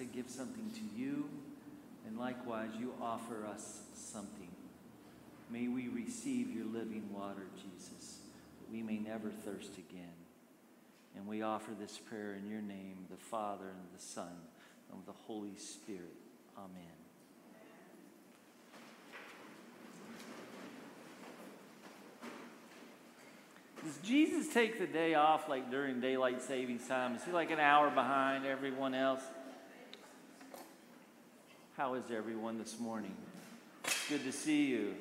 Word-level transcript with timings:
To 0.00 0.06
give 0.06 0.30
something 0.30 0.70
to 0.70 1.00
you, 1.00 1.28
and 2.06 2.18
likewise, 2.18 2.70
you 2.78 2.94
offer 3.02 3.46
us 3.46 3.82
something. 3.94 4.48
May 5.50 5.68
we 5.68 5.88
receive 5.88 6.50
your 6.50 6.64
living 6.64 7.10
water, 7.12 7.46
Jesus, 7.54 8.20
that 8.60 8.72
we 8.72 8.82
may 8.82 8.96
never 8.96 9.28
thirst 9.28 9.76
again. 9.76 10.08
And 11.14 11.26
we 11.26 11.42
offer 11.42 11.72
this 11.78 11.98
prayer 11.98 12.34
in 12.34 12.48
your 12.48 12.62
name, 12.62 13.04
the 13.10 13.16
Father, 13.16 13.66
and 13.66 13.88
the 13.94 14.02
Son, 14.02 14.32
and 14.90 15.02
the 15.06 15.12
Holy 15.12 15.56
Spirit. 15.56 16.16
Amen. 16.56 16.70
Does 23.84 23.98
Jesus 23.98 24.52
take 24.52 24.78
the 24.78 24.86
day 24.86 25.14
off 25.14 25.48
like 25.48 25.70
during 25.70 26.00
daylight 26.00 26.40
savings 26.42 26.86
time? 26.86 27.16
Is 27.16 27.24
he 27.24 27.32
like 27.32 27.50
an 27.50 27.60
hour 27.60 27.90
behind 27.90 28.46
everyone 28.46 28.94
else? 28.94 29.22
How 31.80 31.94
is 31.94 32.10
everyone 32.14 32.58
this 32.58 32.78
morning? 32.78 33.14
Good 34.10 34.22
to 34.24 34.32
see 34.32 34.66
you. 34.66 34.96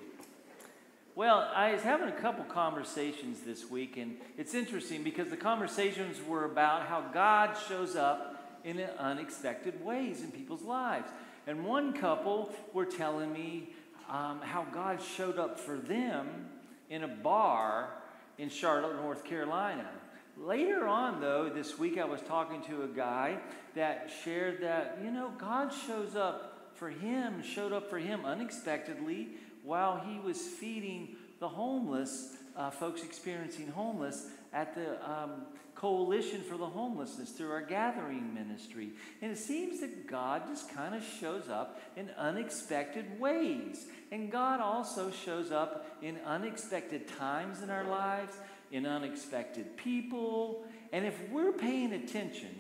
Well, 1.14 1.52
I 1.54 1.74
was 1.74 1.82
having 1.82 2.08
a 2.08 2.14
couple 2.14 2.46
conversations 2.46 3.42
this 3.42 3.70
week, 3.70 3.98
and 3.98 4.16
it's 4.38 4.54
interesting 4.54 5.04
because 5.04 5.30
the 5.30 5.36
conversations 5.36 6.26
were 6.26 6.46
about 6.46 6.88
how 6.88 7.02
God 7.14 7.58
shows 7.68 7.98
up 7.98 8.62
in 8.64 8.80
unexpected 8.98 9.84
ways 9.84 10.22
in 10.22 10.32
people's 10.32 10.62
lives. 10.62 11.12
And 11.48 11.66
one 11.66 11.92
couple 11.92 12.56
were 12.72 12.86
telling 12.86 13.34
me 13.34 13.74
um, 14.10 14.40
how 14.42 14.66
God 14.72 15.02
showed 15.02 15.38
up 15.38 15.60
for 15.60 15.76
them 15.76 16.48
in 16.90 17.04
a 17.04 17.10
bar 17.10 17.90
in 18.38 18.50
Charlotte, 18.50 18.96
North 18.96 19.26
Carolina. 19.26 19.90
Later 20.38 20.88
on, 20.88 21.20
though, 21.20 21.50
this 21.50 21.78
week 21.78 21.98
I 21.98 22.06
was 22.06 22.22
talking 22.22 22.62
to 22.70 22.84
a 22.84 22.88
guy 22.88 23.40
that 23.76 24.10
shared 24.24 24.62
that, 24.62 24.98
you 25.04 25.12
know, 25.12 25.34
God 25.38 25.74
shows 25.86 26.16
up 26.16 26.49
for 26.80 26.90
him, 26.90 27.44
showed 27.44 27.74
up 27.74 27.90
for 27.90 28.00
him 28.00 28.26
unexpectedly 28.26 29.28
while 29.64 30.00
he 30.00 30.20
was 30.20 30.40
feeding 30.40 31.18
the 31.40 31.48
homeless, 31.48 32.38
uh, 32.56 32.70
folks 32.70 33.04
experiencing 33.04 33.68
homeless 33.68 34.28
at 34.54 34.74
the 34.74 34.98
um, 35.08 35.44
Coalition 35.76 36.42
for 36.42 36.58
the 36.58 36.66
Homelessness 36.66 37.32
through 37.32 37.52
our 37.52 37.62
gathering 37.62 38.34
ministry. 38.34 38.90
And 39.22 39.32
it 39.32 39.38
seems 39.38 39.80
that 39.80 40.08
God 40.08 40.44
just 40.48 40.74
kind 40.74 40.94
of 40.94 41.04
shows 41.22 41.48
up 41.48 41.80
in 41.96 42.10
unexpected 42.18 43.20
ways. 43.20 43.86
And 44.12 44.30
God 44.30 44.60
also 44.60 45.12
shows 45.12 45.52
up 45.52 45.86
in 46.02 46.18
unexpected 46.26 47.08
times 47.18 47.62
in 47.62 47.70
our 47.70 47.86
lives, 47.86 48.34
in 48.72 48.86
unexpected 48.86 49.78
people. 49.78 50.66
And 50.92 51.06
if 51.06 51.18
we're 51.30 51.54
paying 51.54 51.94
attention, 51.94 52.54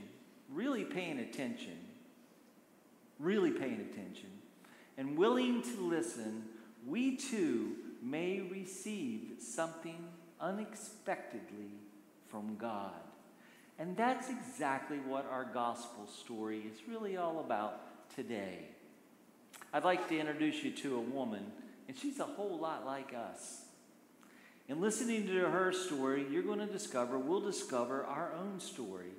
really 0.50 0.86
paying 0.86 1.20
attention, 1.20 1.78
really 3.20 3.52
paying 3.52 3.81
attention, 3.91 4.30
and 4.97 5.18
willing 5.18 5.62
to 5.62 5.81
listen, 5.81 6.44
we 6.88 7.16
too 7.16 7.75
may 8.02 8.41
receive 8.41 9.34
something 9.40 10.07
unexpectedly 10.40 11.74
from 12.29 12.56
God. 12.56 12.94
And 13.78 13.96
that's 13.96 14.29
exactly 14.29 14.97
what 15.00 15.25
our 15.31 15.46
gospel 15.46 16.08
story 16.08 16.63
is 16.72 16.79
really 16.88 17.18
all 17.18 17.40
about 17.40 17.81
today. 18.16 18.68
I'd 19.74 19.84
like 19.84 20.08
to 20.09 20.19
introduce 20.19 20.63
you 20.63 20.72
to 20.72 20.97
a 20.97 21.02
woman, 21.02 21.44
and 21.88 21.97
she's 21.97 22.19
a 22.19 22.25
whole 22.25 22.58
lot 22.58 22.85
like 22.85 23.13
us. 23.13 23.62
In 24.68 24.81
listening 24.81 25.28
to 25.28 25.50
her 25.50 25.72
story, 25.72 26.25
you're 26.29 26.44
going 26.44 26.59
to 26.59 26.66
discover, 26.66 27.18
we'll 27.18 27.41
discover 27.41 28.06
our 28.06 28.34
own 28.34 28.59
story. 28.59 29.12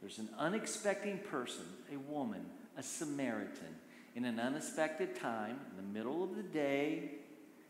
There's 0.00 0.18
an 0.18 0.28
unexpected 0.38 1.28
person, 1.30 1.64
a 1.92 1.98
woman, 2.12 2.44
a 2.78 2.82
Samaritan, 2.82 3.74
in 4.14 4.24
an 4.24 4.38
unexpected 4.38 5.16
time, 5.20 5.58
in 5.70 5.76
the 5.76 5.98
middle 5.98 6.22
of 6.22 6.36
the 6.36 6.42
day, 6.44 7.10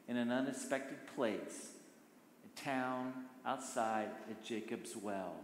in 0.07 0.17
an 0.17 0.31
unexpected 0.31 0.99
place, 1.17 1.71
a 2.45 2.61
town 2.61 3.13
outside 3.45 4.09
at 4.31 4.45
Jacob's 4.45 4.95
Well. 4.95 5.35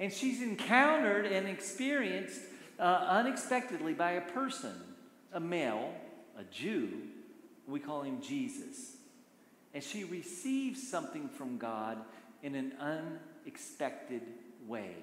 And 0.00 0.12
she's 0.12 0.42
encountered 0.42 1.26
and 1.26 1.46
experienced 1.46 2.40
uh, 2.80 2.82
unexpectedly 2.82 3.92
by 3.92 4.12
a 4.12 4.20
person, 4.22 4.74
a 5.32 5.40
male, 5.40 5.92
a 6.38 6.44
Jew. 6.44 6.90
We 7.68 7.80
call 7.80 8.02
him 8.02 8.20
Jesus. 8.20 8.96
And 9.74 9.82
she 9.82 10.04
receives 10.04 10.88
something 10.88 11.28
from 11.28 11.58
God 11.58 11.98
in 12.42 12.54
an 12.54 12.72
unexpected 12.80 14.22
way. 14.66 14.94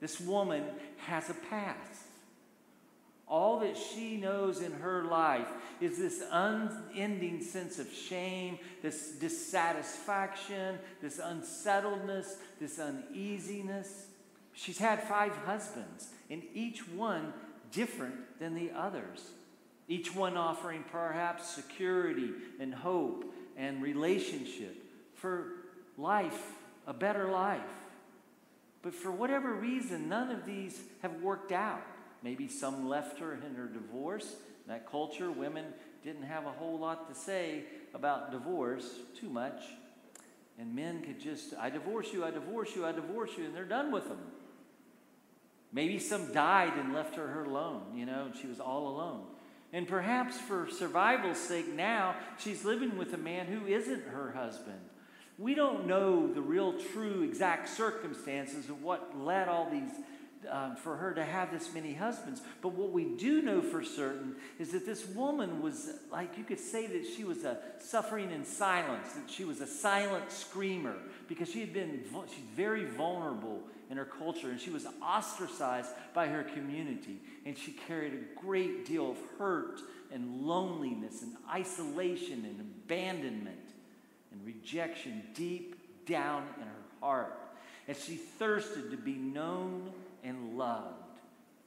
This 0.00 0.20
woman 0.20 0.64
has 0.98 1.30
a 1.30 1.34
past. 1.34 2.05
All 3.28 3.58
that 3.60 3.76
she 3.76 4.16
knows 4.16 4.60
in 4.60 4.72
her 4.72 5.04
life 5.04 5.48
is 5.80 5.98
this 5.98 6.22
unending 6.30 7.42
sense 7.42 7.80
of 7.80 7.92
shame, 7.92 8.58
this 8.82 9.12
dissatisfaction, 9.12 10.78
this 11.02 11.18
unsettledness, 11.18 12.36
this 12.60 12.78
uneasiness. 12.78 14.06
She's 14.52 14.78
had 14.78 15.02
five 15.02 15.36
husbands, 15.44 16.08
and 16.30 16.42
each 16.54 16.86
one 16.88 17.32
different 17.72 18.38
than 18.38 18.54
the 18.54 18.70
others. 18.70 19.30
Each 19.88 20.14
one 20.14 20.36
offering 20.36 20.84
perhaps 20.90 21.48
security 21.48 22.30
and 22.60 22.72
hope 22.72 23.34
and 23.56 23.82
relationship 23.82 24.76
for 25.14 25.52
life, 25.98 26.52
a 26.86 26.94
better 26.94 27.28
life. 27.28 27.60
But 28.82 28.94
for 28.94 29.10
whatever 29.10 29.52
reason, 29.52 30.08
none 30.08 30.30
of 30.30 30.46
these 30.46 30.80
have 31.02 31.22
worked 31.22 31.50
out. 31.50 31.82
Maybe 32.22 32.48
some 32.48 32.88
left 32.88 33.18
her 33.20 33.34
in 33.34 33.54
her 33.54 33.66
divorce. 33.66 34.36
In 34.66 34.72
that 34.72 34.90
culture, 34.90 35.30
women 35.30 35.66
didn't 36.04 36.24
have 36.24 36.46
a 36.46 36.50
whole 36.50 36.78
lot 36.78 37.08
to 37.08 37.14
say 37.18 37.64
about 37.94 38.32
divorce, 38.32 38.88
too 39.18 39.28
much. 39.28 39.62
And 40.58 40.74
men 40.74 41.02
could 41.02 41.20
just, 41.20 41.54
I 41.58 41.70
divorce 41.70 42.12
you, 42.12 42.24
I 42.24 42.30
divorce 42.30 42.74
you, 42.74 42.86
I 42.86 42.92
divorce 42.92 43.30
you, 43.36 43.44
and 43.44 43.54
they're 43.54 43.64
done 43.64 43.92
with 43.92 44.08
them. 44.08 44.18
Maybe 45.72 45.98
some 45.98 46.32
died 46.32 46.72
and 46.78 46.94
left 46.94 47.16
her, 47.16 47.26
her 47.26 47.44
alone, 47.44 47.82
you 47.94 48.06
know, 48.06 48.26
and 48.26 48.34
she 48.34 48.46
was 48.46 48.60
all 48.60 48.88
alone. 48.88 49.24
And 49.72 49.86
perhaps 49.86 50.38
for 50.38 50.68
survival's 50.70 51.38
sake 51.38 51.68
now, 51.68 52.14
she's 52.38 52.64
living 52.64 52.96
with 52.96 53.12
a 53.12 53.18
man 53.18 53.46
who 53.46 53.66
isn't 53.66 54.04
her 54.04 54.32
husband. 54.32 54.80
We 55.38 55.54
don't 55.54 55.86
know 55.86 56.32
the 56.32 56.40
real, 56.40 56.78
true, 56.92 57.22
exact 57.22 57.68
circumstances 57.68 58.70
of 58.70 58.82
what 58.82 59.18
led 59.18 59.48
all 59.48 59.68
these 59.70 59.92
um, 60.50 60.76
for 60.76 60.96
her 60.96 61.12
to 61.14 61.24
have 61.24 61.50
this 61.50 61.72
many 61.72 61.94
husbands. 61.94 62.40
But 62.62 62.72
what 62.72 62.90
we 62.90 63.04
do 63.16 63.42
know 63.42 63.60
for 63.60 63.82
certain 63.82 64.36
is 64.58 64.72
that 64.72 64.86
this 64.86 65.06
woman 65.08 65.62
was, 65.62 65.90
like, 66.10 66.36
you 66.38 66.44
could 66.44 66.60
say 66.60 66.86
that 66.86 67.06
she 67.06 67.24
was 67.24 67.44
a 67.44 67.58
suffering 67.78 68.30
in 68.30 68.44
silence, 68.44 69.12
that 69.12 69.30
she 69.30 69.44
was 69.44 69.60
a 69.60 69.66
silent 69.66 70.30
screamer 70.30 70.96
because 71.28 71.50
she 71.50 71.60
had 71.60 71.72
been, 71.72 72.02
she's 72.28 72.44
very 72.54 72.84
vulnerable 72.84 73.60
in 73.90 73.96
her 73.96 74.04
culture 74.04 74.50
and 74.50 74.60
she 74.60 74.70
was 74.70 74.86
ostracized 75.02 75.90
by 76.14 76.26
her 76.26 76.42
community. 76.42 77.18
And 77.44 77.56
she 77.56 77.72
carried 77.72 78.14
a 78.14 78.40
great 78.40 78.86
deal 78.86 79.12
of 79.12 79.16
hurt 79.38 79.80
and 80.12 80.42
loneliness 80.42 81.22
and 81.22 81.36
isolation 81.50 82.44
and 82.44 82.60
abandonment 82.60 83.56
and 84.32 84.44
rejection 84.44 85.22
deep 85.34 86.06
down 86.06 86.44
in 86.56 86.66
her 86.66 86.72
heart. 87.00 87.40
And 87.88 87.96
she 87.96 88.16
thirsted 88.16 88.90
to 88.90 88.96
be 88.96 89.14
known 89.14 89.92
and 90.26 90.58
loved. 90.58 91.02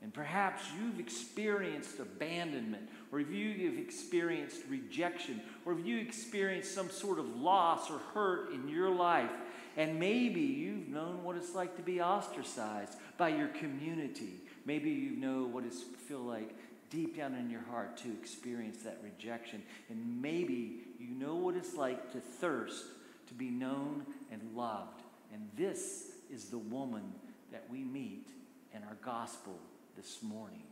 And 0.02 0.14
perhaps 0.14 0.62
you've 0.80 1.00
experienced 1.00 2.00
abandonment, 2.00 2.90
or 3.12 3.20
if 3.20 3.30
you've 3.30 3.78
experienced 3.78 4.62
rejection, 4.70 5.42
or 5.66 5.74
if 5.74 5.86
you 5.86 5.98
experienced 5.98 6.74
some 6.74 6.90
sort 6.90 7.20
of 7.20 7.36
loss 7.36 7.90
or 7.90 8.00
hurt 8.14 8.54
in 8.54 8.70
your 8.70 8.90
life, 8.90 9.32
and 9.76 10.00
maybe 10.00 10.42
you've 10.42 10.88
known 10.88 11.24
what 11.24 11.36
it's 11.36 11.54
like 11.54 11.76
to 11.76 11.82
be 11.82 12.02
ostracized 12.02 12.96
by 13.18 13.30
your 13.30 13.50
community. 13.50 14.42
Maybe 14.66 14.90
you 14.90 15.12
know 15.12 15.44
what 15.44 15.66
it 15.66 15.74
feel 15.74 16.20
like 16.20 16.56
deep 16.90 17.18
down 17.18 17.36
in 17.36 17.50
your 17.50 17.64
heart 17.70 17.98
to 17.98 18.12
experience 18.12 18.84
that 18.84 19.00
rejection. 19.04 19.62
And 19.90 20.22
maybe 20.22 20.82
you 21.00 21.10
know 21.10 21.36
what 21.36 21.56
it's 21.56 21.76
like 21.76 22.12
to 22.14 22.20
thirst, 22.20 22.86
to 23.28 23.34
be 23.34 23.50
known 23.50 24.06
and 24.32 24.42
loved. 24.56 25.02
And 25.34 25.48
this 25.56 26.12
is 26.32 26.46
the 26.46 26.58
woman 26.58 27.14
that 27.52 27.64
we 27.70 27.84
meet 27.84 28.28
in 28.74 28.84
our 28.84 28.98
gospel 29.04 29.58
this 29.96 30.22
morning. 30.22 30.64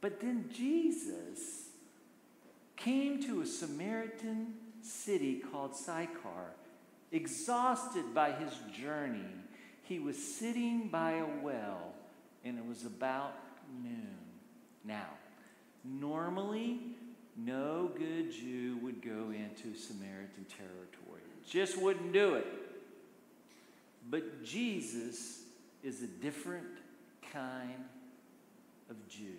But 0.00 0.20
then 0.20 0.48
Jesus 0.54 1.68
came 2.76 3.22
to 3.24 3.40
a 3.40 3.46
Samaritan 3.46 4.54
city 4.82 5.42
called 5.52 5.74
Sychar. 5.74 6.54
Exhausted 7.10 8.14
by 8.14 8.32
his 8.32 8.52
journey, 8.72 9.24
he 9.82 9.98
was 9.98 10.16
sitting 10.16 10.88
by 10.88 11.12
a 11.12 11.26
well, 11.42 11.94
and 12.44 12.58
it 12.58 12.66
was 12.66 12.84
about 12.84 13.34
noon. 13.82 14.18
Now, 14.84 15.06
normally, 15.84 16.80
no 17.36 17.90
good 17.96 18.30
Jew 18.30 18.78
would 18.82 19.00
go 19.00 19.32
into 19.32 19.78
Samaritan 19.78 20.44
territory, 20.48 21.22
just 21.48 21.80
wouldn't 21.80 22.12
do 22.12 22.34
it. 22.34 22.46
But 24.10 24.44
Jesus 24.44 25.44
is 25.82 26.02
a 26.02 26.06
different 26.06 26.66
kind 27.32 27.84
of 28.90 29.08
Jew. 29.08 29.36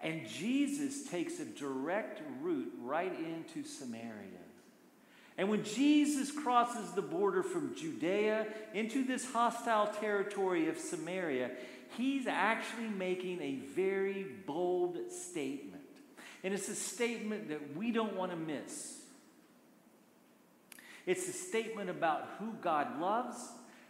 And 0.00 0.28
Jesus 0.28 1.08
takes 1.08 1.40
a 1.40 1.44
direct 1.44 2.22
route 2.40 2.72
right 2.82 3.12
into 3.18 3.68
Samaria. 3.68 4.44
And 5.36 5.48
when 5.48 5.64
Jesus 5.64 6.30
crosses 6.32 6.92
the 6.92 7.02
border 7.02 7.42
from 7.42 7.74
Judea 7.74 8.46
into 8.74 9.04
this 9.04 9.30
hostile 9.30 9.86
territory 9.86 10.68
of 10.68 10.78
Samaria, 10.78 11.50
he's 11.96 12.26
actually 12.26 12.88
making 12.88 13.40
a 13.40 13.56
very 13.74 14.26
bold 14.46 14.98
statement. 15.10 15.82
And 16.44 16.54
it's 16.54 16.68
a 16.68 16.74
statement 16.74 17.48
that 17.48 17.76
we 17.76 17.90
don't 17.90 18.16
want 18.16 18.32
to 18.32 18.36
miss. 18.36 18.96
It's 21.06 21.28
a 21.28 21.32
statement 21.32 21.88
about 21.88 22.28
who 22.38 22.52
God 22.60 23.00
loves 23.00 23.36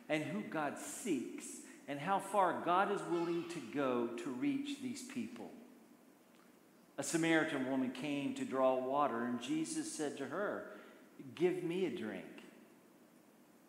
and 0.08 0.22
who 0.22 0.42
God 0.42 0.78
seeks 0.78 1.44
and 1.88 1.98
how 1.98 2.18
far 2.18 2.62
God 2.64 2.92
is 2.92 3.00
willing 3.10 3.48
to 3.48 3.60
go 3.74 4.08
to 4.08 4.30
reach 4.30 4.82
these 4.82 5.02
people. 5.02 5.50
A 6.98 7.02
Samaritan 7.02 7.70
woman 7.70 7.90
came 7.90 8.34
to 8.34 8.44
draw 8.44 8.76
water, 8.76 9.24
and 9.24 9.40
Jesus 9.40 9.90
said 9.90 10.18
to 10.18 10.26
her, 10.26 10.64
Give 11.34 11.64
me 11.64 11.86
a 11.86 11.90
drink. 11.90 12.24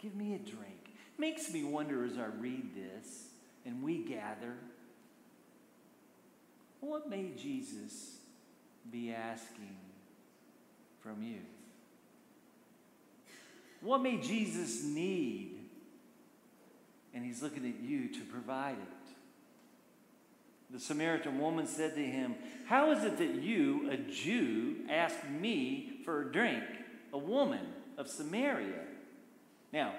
Give 0.01 0.15
me 0.15 0.35
a 0.35 0.37
drink. 0.37 0.95
Makes 1.17 1.51
me 1.51 1.63
wonder 1.63 2.05
as 2.05 2.17
I 2.17 2.25
read 2.39 2.75
this 2.75 3.29
and 3.65 3.83
we 3.83 4.03
gather, 4.03 4.55
what 6.79 7.09
may 7.09 7.31
Jesus 7.37 8.17
be 8.89 9.11
asking 9.11 9.75
from 11.01 11.21
you? 11.21 11.39
What 13.81 14.01
may 14.01 14.17
Jesus 14.17 14.83
need? 14.83 15.58
He's 17.29 17.43
looking 17.43 17.67
at 17.67 17.79
you 17.87 18.07
to 18.07 18.21
provide 18.21 18.77
it. 18.77 19.13
The 20.73 20.79
Samaritan 20.79 21.37
woman 21.37 21.67
said 21.67 21.93
to 21.93 22.03
him, 22.03 22.33
How 22.65 22.91
is 22.91 23.03
it 23.03 23.19
that 23.19 23.35
you, 23.35 23.87
a 23.91 23.97
Jew, 23.97 24.77
ask 24.89 25.15
me 25.29 26.01
for 26.03 26.23
a 26.23 26.31
drink, 26.31 26.63
a 27.13 27.19
woman 27.19 27.67
of 27.99 28.07
Samaria? 28.07 28.81
Now, 29.71 29.93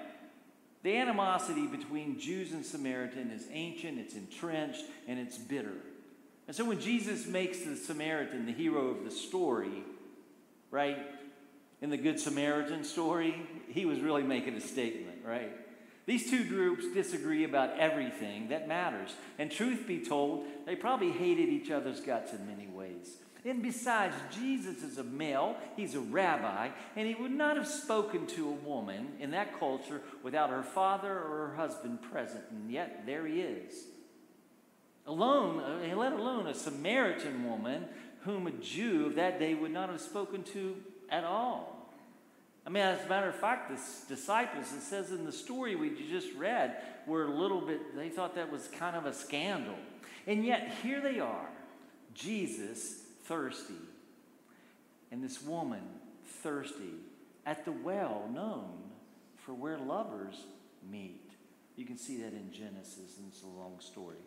the 0.83 0.97
animosity 0.97 1.67
between 1.67 2.19
Jews 2.19 2.51
and 2.51 2.65
Samaritan 2.65 3.31
is 3.31 3.47
ancient, 3.49 3.97
it's 3.97 4.15
entrenched, 4.15 4.83
and 5.07 5.17
it's 5.17 5.37
bitter. 5.37 5.77
And 6.47 6.55
so 6.55 6.65
when 6.65 6.81
Jesus 6.81 7.27
makes 7.27 7.61
the 7.61 7.77
Samaritan 7.77 8.45
the 8.45 8.51
hero 8.51 8.87
of 8.87 9.05
the 9.05 9.11
story, 9.11 9.85
right, 10.69 10.97
in 11.81 11.91
the 11.91 11.97
Good 11.97 12.19
Samaritan 12.19 12.83
story, 12.83 13.41
he 13.69 13.85
was 13.85 14.01
really 14.01 14.23
making 14.23 14.55
a 14.55 14.61
statement, 14.61 15.19
right? 15.25 15.60
These 16.05 16.29
two 16.29 16.43
groups 16.45 16.85
disagree 16.93 17.43
about 17.43 17.77
everything 17.77 18.49
that 18.49 18.67
matters. 18.67 19.11
And 19.37 19.51
truth 19.51 19.85
be 19.87 19.99
told, 19.99 20.45
they 20.65 20.75
probably 20.75 21.11
hated 21.11 21.49
each 21.49 21.69
other's 21.69 21.99
guts 21.99 22.33
in 22.33 22.47
many 22.47 22.67
ways. 22.67 23.17
And 23.43 23.63
besides, 23.63 24.15
Jesus 24.31 24.83
is 24.83 24.97
a 24.99 25.03
male, 25.03 25.55
he's 25.75 25.95
a 25.95 25.99
rabbi, 25.99 26.69
and 26.95 27.07
he 27.07 27.15
would 27.15 27.31
not 27.31 27.57
have 27.57 27.67
spoken 27.67 28.27
to 28.27 28.49
a 28.49 28.67
woman 28.67 29.13
in 29.19 29.31
that 29.31 29.59
culture 29.59 30.01
without 30.21 30.51
her 30.51 30.61
father 30.61 31.11
or 31.11 31.47
her 31.47 31.55
husband 31.55 32.03
present. 32.03 32.43
And 32.51 32.71
yet, 32.71 33.03
there 33.05 33.25
he 33.25 33.41
is. 33.41 33.85
Alone, 35.07 35.59
uh, 35.59 35.95
let 35.95 36.13
alone 36.13 36.45
a 36.47 36.53
Samaritan 36.53 37.43
woman 37.49 37.85
whom 38.21 38.45
a 38.45 38.51
Jew 38.51 39.07
of 39.07 39.15
that 39.15 39.39
day 39.39 39.55
would 39.55 39.71
not 39.71 39.89
have 39.89 40.01
spoken 40.01 40.43
to 40.43 40.75
at 41.09 41.23
all. 41.23 41.80
I 42.65 42.69
mean, 42.69 42.83
as 42.83 43.03
a 43.05 43.09
matter 43.09 43.29
of 43.29 43.35
fact, 43.35 43.69
the 43.69 44.13
disciples, 44.13 44.71
it 44.73 44.81
says 44.81 45.11
in 45.11 45.25
the 45.25 45.31
story 45.31 45.75
we 45.75 45.89
just 46.09 46.33
read, 46.35 46.77
were 47.07 47.25
a 47.25 47.31
little 47.31 47.61
bit, 47.61 47.95
they 47.95 48.09
thought 48.09 48.35
that 48.35 48.51
was 48.51 48.67
kind 48.67 48.95
of 48.95 49.05
a 49.05 49.13
scandal. 49.13 49.75
And 50.27 50.45
yet, 50.45 50.71
here 50.83 51.01
they 51.01 51.19
are, 51.19 51.49
Jesus 52.13 53.01
thirsty, 53.23 53.73
and 55.11 55.23
this 55.23 55.41
woman 55.41 55.81
thirsty 56.43 56.93
at 57.45 57.65
the 57.65 57.71
well 57.71 58.29
known 58.31 58.91
for 59.37 59.53
where 59.53 59.79
lovers 59.79 60.45
meet. 60.89 61.31
You 61.75 61.85
can 61.85 61.97
see 61.97 62.17
that 62.17 62.33
in 62.33 62.51
Genesis, 62.51 63.17
and 63.17 63.27
it's 63.27 63.41
a 63.41 63.47
long 63.47 63.79
story. 63.79 64.17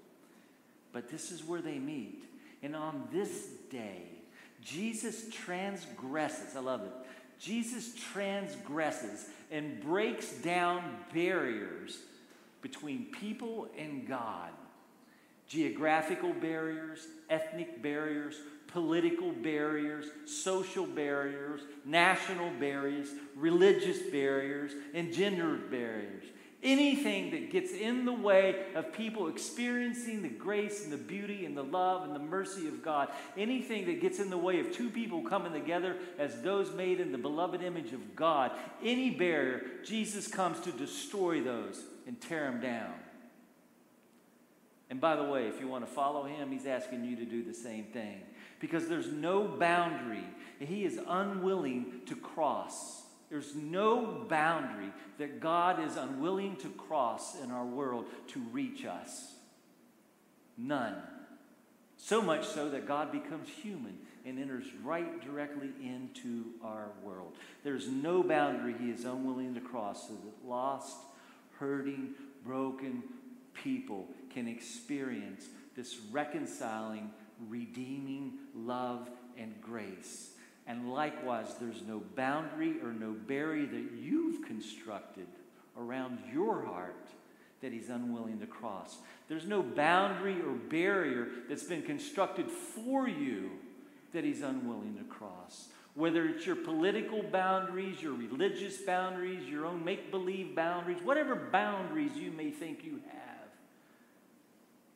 But 0.92 1.08
this 1.08 1.30
is 1.30 1.44
where 1.44 1.60
they 1.60 1.78
meet. 1.78 2.24
And 2.62 2.74
on 2.74 3.08
this 3.12 3.48
day, 3.70 4.02
Jesus 4.62 5.28
transgresses. 5.30 6.56
I 6.56 6.60
love 6.60 6.82
it. 6.82 6.92
Jesus 7.44 7.94
transgresses 7.94 9.26
and 9.50 9.78
breaks 9.82 10.32
down 10.32 10.82
barriers 11.12 11.98
between 12.62 13.06
people 13.20 13.68
and 13.76 14.08
God 14.08 14.50
geographical 15.46 16.32
barriers, 16.32 17.06
ethnic 17.28 17.82
barriers, 17.82 18.36
political 18.66 19.30
barriers, 19.30 20.06
social 20.24 20.86
barriers, 20.86 21.60
national 21.84 22.50
barriers, 22.58 23.08
religious 23.36 23.98
barriers, 24.10 24.72
and 24.94 25.12
gender 25.12 25.56
barriers. 25.70 26.24
Anything 26.64 27.30
that 27.32 27.50
gets 27.52 27.72
in 27.72 28.06
the 28.06 28.12
way 28.12 28.64
of 28.74 28.90
people 28.94 29.28
experiencing 29.28 30.22
the 30.22 30.28
grace 30.28 30.82
and 30.82 30.92
the 30.92 30.96
beauty 30.96 31.44
and 31.44 31.54
the 31.54 31.62
love 31.62 32.04
and 32.04 32.14
the 32.14 32.18
mercy 32.18 32.66
of 32.66 32.82
God, 32.82 33.10
anything 33.36 33.84
that 33.86 34.00
gets 34.00 34.18
in 34.18 34.30
the 34.30 34.38
way 34.38 34.60
of 34.60 34.72
two 34.72 34.88
people 34.88 35.22
coming 35.22 35.52
together 35.52 35.98
as 36.18 36.40
those 36.40 36.72
made 36.72 37.00
in 37.00 37.12
the 37.12 37.18
beloved 37.18 37.60
image 37.60 37.92
of 37.92 38.16
God, 38.16 38.50
any 38.82 39.10
barrier, 39.10 39.62
Jesus 39.84 40.26
comes 40.26 40.58
to 40.60 40.72
destroy 40.72 41.42
those 41.42 41.84
and 42.06 42.18
tear 42.18 42.50
them 42.50 42.62
down. 42.62 42.94
And 44.88 45.00
by 45.00 45.16
the 45.16 45.24
way, 45.24 45.48
if 45.48 45.60
you 45.60 45.68
want 45.68 45.86
to 45.86 45.92
follow 45.92 46.24
him, 46.24 46.50
he's 46.50 46.66
asking 46.66 47.04
you 47.04 47.16
to 47.16 47.24
do 47.26 47.42
the 47.42 47.54
same 47.54 47.84
thing 47.84 48.20
because 48.58 48.88
there's 48.88 49.12
no 49.12 49.44
boundary. 49.46 50.24
He 50.58 50.84
is 50.84 50.98
unwilling 51.06 52.00
to 52.06 52.16
cross 52.16 53.03
there's 53.30 53.54
no 53.54 54.26
boundary 54.28 54.92
that 55.18 55.40
God 55.40 55.84
is 55.84 55.96
unwilling 55.96 56.56
to 56.56 56.68
cross 56.68 57.40
in 57.42 57.50
our 57.50 57.64
world 57.64 58.06
to 58.28 58.40
reach 58.52 58.84
us. 58.84 59.34
None. 60.56 60.94
So 61.96 62.20
much 62.20 62.46
so 62.46 62.68
that 62.70 62.86
God 62.86 63.10
becomes 63.12 63.48
human 63.48 63.98
and 64.26 64.38
enters 64.38 64.66
right 64.82 65.22
directly 65.24 65.70
into 65.82 66.44
our 66.62 66.90
world. 67.02 67.36
There's 67.62 67.88
no 67.88 68.22
boundary 68.22 68.74
he 68.78 68.90
is 68.90 69.04
unwilling 69.04 69.54
to 69.54 69.60
cross 69.60 70.08
so 70.08 70.14
that 70.14 70.48
lost, 70.48 70.96
hurting, 71.58 72.10
broken 72.44 73.02
people 73.54 74.08
can 74.30 74.48
experience 74.48 75.46
this 75.76 75.98
reconciling, 76.10 77.10
redeeming 77.48 78.34
love 78.54 79.08
and 79.36 79.54
grace 79.60 80.33
and 80.66 80.92
likewise, 80.92 81.54
there's 81.60 81.82
no 81.86 82.02
boundary 82.16 82.76
or 82.82 82.92
no 82.92 83.12
barrier 83.12 83.66
that 83.66 83.92
you've 83.98 84.46
constructed 84.46 85.26
around 85.78 86.18
your 86.32 86.64
heart 86.64 87.08
that 87.60 87.72
He's 87.72 87.90
unwilling 87.90 88.40
to 88.40 88.46
cross. 88.46 88.96
There's 89.28 89.46
no 89.46 89.62
boundary 89.62 90.40
or 90.40 90.52
barrier 90.52 91.28
that's 91.48 91.64
been 91.64 91.82
constructed 91.82 92.50
for 92.50 93.08
you 93.08 93.50
that 94.12 94.24
He's 94.24 94.42
unwilling 94.42 94.96
to 94.96 95.04
cross. 95.04 95.68
Whether 95.94 96.26
it's 96.26 96.46
your 96.46 96.56
political 96.56 97.22
boundaries, 97.22 98.02
your 98.02 98.14
religious 98.14 98.78
boundaries, 98.78 99.44
your 99.48 99.66
own 99.66 99.84
make 99.84 100.10
believe 100.10 100.54
boundaries, 100.54 100.98
whatever 101.02 101.34
boundaries 101.34 102.16
you 102.16 102.30
may 102.32 102.50
think 102.50 102.84
you 102.84 103.00
have, 103.12 103.48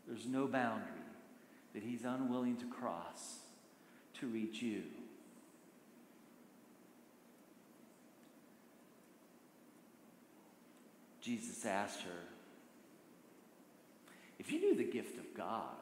there's 0.06 0.26
no 0.26 0.46
boundary 0.46 0.86
that 1.74 1.82
He's 1.82 2.04
unwilling 2.04 2.56
to 2.56 2.66
cross 2.66 3.38
to 4.20 4.26
reach 4.26 4.62
you. 4.62 4.82
Jesus 11.28 11.66
asked 11.66 12.00
her, 12.04 12.20
If 14.38 14.50
you 14.50 14.60
knew 14.60 14.74
the 14.74 14.90
gift 14.90 15.18
of 15.18 15.34
God 15.36 15.76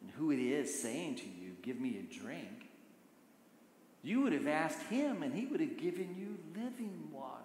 and 0.00 0.08
who 0.12 0.30
it 0.30 0.38
is 0.38 0.80
saying 0.80 1.16
to 1.16 1.24
you, 1.24 1.56
Give 1.62 1.80
me 1.80 1.98
a 1.98 2.14
drink, 2.20 2.68
you 4.04 4.20
would 4.20 4.32
have 4.32 4.46
asked 4.46 4.82
him 4.84 5.24
and 5.24 5.34
he 5.34 5.46
would 5.46 5.58
have 5.58 5.76
given 5.76 6.14
you 6.16 6.38
living 6.62 7.08
water. 7.12 7.42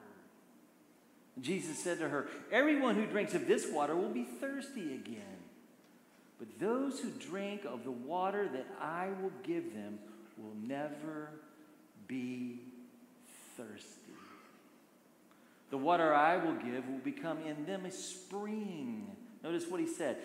Jesus 1.42 1.80
said 1.80 1.98
to 2.00 2.10
her, 2.10 2.28
Everyone 2.52 2.94
who 2.94 3.08
drinks 3.08 3.34
of 3.34 3.48
this 3.48 3.66
water 3.68 3.96
will 3.96 4.14
be 4.14 4.24
thirsty 4.24 4.94
again. 4.94 5.40
But 6.38 6.60
those 6.60 7.00
who 7.00 7.10
drink 7.10 7.66
of 7.66 7.84
the 7.84 7.90
water 7.90 8.48
that 8.48 8.68
I 8.80 9.08
will 9.20 9.32
give 9.42 9.74
them 9.74 9.98
will 10.38 10.54
never 10.68 11.32
be 12.08 12.60
thirsty. 13.58 14.08
The 15.70 15.78
water 15.78 16.14
I 16.14 16.38
will 16.38 16.56
give 16.56 16.88
will 16.88 17.00
become 17.04 17.40
in 17.46 17.66
them 17.66 17.86
a 17.86 17.92
spring. 17.92 19.16
Notice 19.44 19.68
what 19.68 19.80
he 19.80 19.88
said. 19.88 20.18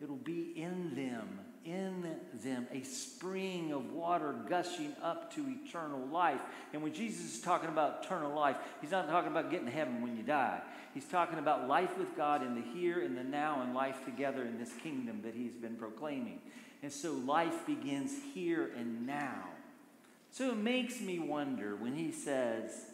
It'll 0.00 0.16
be 0.16 0.52
in 0.56 0.94
them 0.94 1.40
in 1.66 2.16
them 2.44 2.66
a 2.72 2.82
spring 2.82 3.72
of 3.72 3.92
water 3.92 4.34
gushing 4.48 4.94
up 5.02 5.34
to 5.34 5.44
eternal 5.48 6.06
life. 6.06 6.40
And 6.72 6.82
when 6.82 6.94
Jesus 6.94 7.34
is 7.34 7.40
talking 7.40 7.68
about 7.68 8.04
eternal 8.04 8.32
life, 8.32 8.56
he's 8.80 8.92
not 8.92 9.08
talking 9.08 9.30
about 9.30 9.50
getting 9.50 9.66
to 9.66 9.72
heaven 9.72 10.00
when 10.00 10.16
you 10.16 10.22
die. 10.22 10.60
He's 10.94 11.04
talking 11.04 11.38
about 11.38 11.68
life 11.68 11.98
with 11.98 12.16
God 12.16 12.42
in 12.46 12.54
the 12.54 12.62
here 12.62 13.02
and 13.02 13.18
the 13.18 13.24
now 13.24 13.62
and 13.62 13.74
life 13.74 14.04
together 14.04 14.42
in 14.42 14.58
this 14.58 14.72
kingdom 14.82 15.20
that 15.24 15.34
he's 15.34 15.54
been 15.54 15.76
proclaiming. 15.76 16.40
And 16.82 16.92
so 16.92 17.12
life 17.12 17.66
begins 17.66 18.12
here 18.32 18.70
and 18.76 19.06
now. 19.06 19.42
So 20.30 20.50
it 20.50 20.56
makes 20.56 21.00
me 21.00 21.18
wonder 21.18 21.74
when 21.74 21.94
he 21.94 22.12
says, 22.12 22.86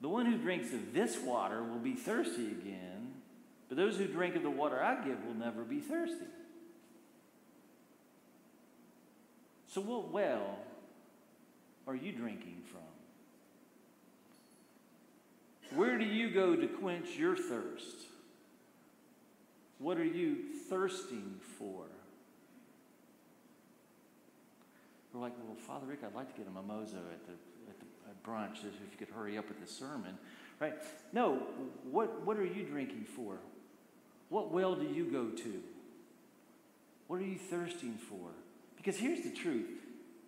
The 0.00 0.08
one 0.08 0.26
who 0.26 0.36
drinks 0.36 0.72
of 0.72 0.92
this 0.92 1.18
water 1.18 1.62
will 1.62 1.78
be 1.78 1.94
thirsty 1.94 2.46
again, 2.48 3.14
but 3.68 3.76
those 3.76 3.96
who 3.96 4.06
drink 4.06 4.36
of 4.36 4.42
the 4.42 4.50
water 4.50 4.82
I 4.82 5.02
give 5.04 5.24
will 5.24 5.34
never 5.34 5.62
be 5.64 5.80
thirsty. 5.80 6.26
So, 9.68 9.80
what 9.80 10.10
well 10.10 10.58
are 11.86 11.94
you 11.94 12.12
drinking 12.12 12.62
from? 12.70 12.80
Where 15.76 15.98
do 15.98 16.04
you 16.04 16.30
go 16.30 16.56
to 16.56 16.66
quench 16.66 17.16
your 17.16 17.36
thirst? 17.36 17.96
What 19.78 19.98
are 19.98 20.04
you 20.04 20.36
thirsting 20.68 21.40
for? 21.58 21.84
We're 25.12 25.20
like, 25.20 25.34
well, 25.46 25.56
Father 25.56 25.86
Rick, 25.86 26.00
I'd 26.06 26.14
like 26.14 26.32
to 26.34 26.38
get 26.40 26.46
a 26.46 26.50
mimosa 26.50 26.96
at 26.96 27.26
the, 27.26 27.32
brunch 28.26 28.58
if 28.58 28.64
you 28.64 28.98
could 28.98 29.14
hurry 29.14 29.38
up 29.38 29.48
with 29.48 29.60
the 29.60 29.70
sermon, 29.70 30.18
right? 30.60 30.74
No, 31.12 31.42
what, 31.90 32.24
what 32.24 32.36
are 32.38 32.44
you 32.44 32.64
drinking 32.64 33.04
for? 33.04 33.38
What 34.28 34.50
well 34.50 34.74
do 34.74 34.86
you 34.86 35.04
go 35.04 35.28
to? 35.30 35.62
What 37.06 37.20
are 37.20 37.24
you 37.24 37.38
thirsting 37.38 37.98
for? 38.08 38.30
Because 38.76 38.96
here's 38.96 39.22
the 39.22 39.30
truth 39.30 39.68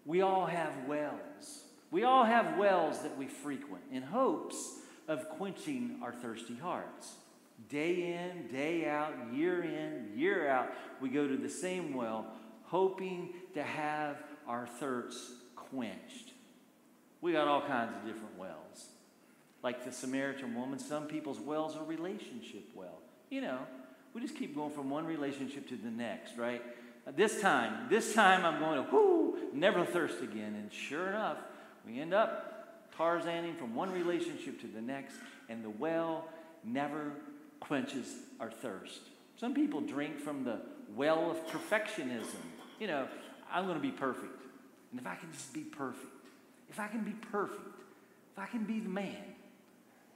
we 0.05 0.23
all 0.23 0.47
have 0.47 0.73
wells. 0.87 1.65
We 1.91 2.05
all 2.05 2.25
have 2.25 2.59
wells 2.59 3.01
that 3.01 3.17
we 3.17 3.27
frequent 3.27 3.83
in 3.91 4.03
hopes 4.03 4.79
of 5.07 5.29
quenching 5.31 6.01
our 6.03 6.13
thirsty 6.13 6.57
hearts. 6.57 7.15
Day 7.69 8.15
in, 8.15 8.49
day 8.49 8.89
out, 8.89 9.15
year 9.33 9.63
in, 9.63 10.13
year 10.15 10.49
out, 10.49 10.69
we 11.01 11.09
go 11.09 11.27
to 11.27 11.37
the 11.37 11.49
same 11.49 11.95
well, 11.95 12.27
hoping 12.65 13.35
to 13.55 13.63
have 13.63 14.23
our 14.47 14.67
thirsts 14.67 15.33
quenched. 15.57 16.33
We 17.21 17.33
got 17.33 17.49
all 17.49 17.63
kinds 17.63 17.93
of 17.97 18.07
different 18.07 18.39
wells. 18.39 18.87
Like 19.63 19.85
the 19.85 19.93
Samaritan 19.93 20.55
woman, 20.55 20.79
some 20.79 21.07
people's 21.07 21.41
wells 21.41 21.77
are 21.77 21.85
relationship 21.85 22.65
well. 22.75 23.01
You 23.31 23.41
know, 23.41 23.59
we 24.15 24.21
just 24.21 24.37
keep 24.37 24.55
going 24.55 24.71
from 24.71 24.89
one 24.91 25.07
relationship 25.07 25.69
to 25.69 25.77
the 25.77 25.91
next, 25.91 26.37
right? 26.37 26.63
Uh, 27.07 27.13
this 27.17 27.41
time, 27.41 27.89
this 27.89 28.15
time 28.15 28.45
I'm 28.45 28.61
going 28.61 28.85
to, 28.85 28.91
whoo, 28.91 29.39
never 29.53 29.85
thirst 29.85 30.23
again. 30.23 30.55
And 30.55 30.73
sure 30.73 31.09
enough, 31.09 31.39
we 31.87 32.01
end 32.01 32.15
up 32.15 32.59
Tarzaning 32.97 33.57
from 33.57 33.75
one 33.77 33.93
relationship 33.93 34.61
to 34.61 34.67
the 34.67 34.81
next, 34.81 35.15
and 35.49 35.65
the 35.65 35.71
well 35.71 36.27
never 36.65 37.13
quenches 37.61 38.13
our 38.41 38.51
thirst. 38.51 39.01
Some 39.37 39.55
people 39.55 39.81
drink 39.81 40.19
from 40.19 40.43
the 40.43 40.61
well 40.97 41.31
of 41.31 41.47
perfectionism. 41.47 42.43
You 42.81 42.89
know, 42.89 43.07
I'm 43.53 43.65
going 43.65 43.77
to 43.77 43.83
be 43.83 43.93
perfect. 43.93 44.43
And 44.91 45.01
if 45.01 45.07
I 45.07 45.15
can 45.15 45.31
just 45.33 45.53
be 45.55 45.61
perfect, 45.61 46.07
if 46.71 46.79
I 46.79 46.89
can 46.89 47.03
be 47.03 47.15
perfect, 47.33 47.61
if 48.33 48.39
I 48.39 48.47
can 48.47 48.65
be 48.65 48.81
the 48.81 48.89
man, 48.89 49.35